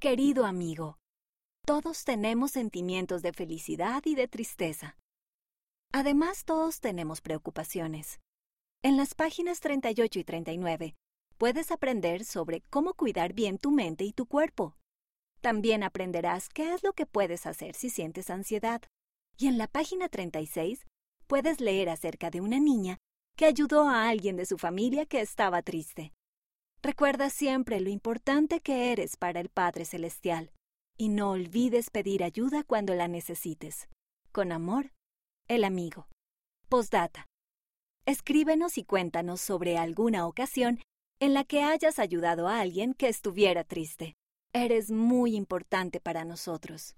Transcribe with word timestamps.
Querido 0.00 0.46
amigo, 0.46 0.96
todos 1.66 2.04
tenemos 2.04 2.52
sentimientos 2.52 3.20
de 3.20 3.32
felicidad 3.32 4.00
y 4.04 4.14
de 4.14 4.28
tristeza. 4.28 4.96
Además, 5.92 6.44
todos 6.44 6.78
tenemos 6.78 7.20
preocupaciones. 7.20 8.20
En 8.84 8.96
las 8.96 9.16
páginas 9.16 9.58
38 9.58 10.20
y 10.20 10.22
39 10.22 10.94
puedes 11.36 11.72
aprender 11.72 12.24
sobre 12.24 12.60
cómo 12.70 12.94
cuidar 12.94 13.32
bien 13.32 13.58
tu 13.58 13.72
mente 13.72 14.04
y 14.04 14.12
tu 14.12 14.26
cuerpo. 14.26 14.76
También 15.40 15.82
aprenderás 15.82 16.48
qué 16.48 16.74
es 16.74 16.84
lo 16.84 16.92
que 16.92 17.04
puedes 17.04 17.44
hacer 17.44 17.74
si 17.74 17.90
sientes 17.90 18.30
ansiedad. 18.30 18.82
Y 19.36 19.48
en 19.48 19.58
la 19.58 19.66
página 19.66 20.08
36 20.08 20.86
puedes 21.26 21.60
leer 21.60 21.88
acerca 21.88 22.30
de 22.30 22.40
una 22.40 22.60
niña 22.60 22.98
que 23.36 23.46
ayudó 23.46 23.88
a 23.88 24.08
alguien 24.08 24.36
de 24.36 24.46
su 24.46 24.58
familia 24.58 25.06
que 25.06 25.20
estaba 25.20 25.62
triste. 25.62 26.12
Recuerda 26.88 27.28
siempre 27.28 27.80
lo 27.80 27.90
importante 27.90 28.60
que 28.60 28.92
eres 28.92 29.18
para 29.18 29.40
el 29.40 29.50
Padre 29.50 29.84
Celestial 29.84 30.50
y 30.96 31.10
no 31.10 31.32
olvides 31.32 31.90
pedir 31.90 32.24
ayuda 32.24 32.64
cuando 32.64 32.94
la 32.94 33.08
necesites. 33.08 33.90
Con 34.32 34.52
amor, 34.52 34.94
el 35.48 35.64
amigo. 35.64 36.08
Postdata. 36.70 37.26
Escríbenos 38.06 38.78
y 38.78 38.84
cuéntanos 38.84 39.42
sobre 39.42 39.76
alguna 39.76 40.26
ocasión 40.26 40.80
en 41.20 41.34
la 41.34 41.44
que 41.44 41.62
hayas 41.62 41.98
ayudado 41.98 42.48
a 42.48 42.58
alguien 42.58 42.94
que 42.94 43.08
estuviera 43.08 43.64
triste. 43.64 44.14
Eres 44.54 44.90
muy 44.90 45.36
importante 45.36 46.00
para 46.00 46.24
nosotros. 46.24 46.94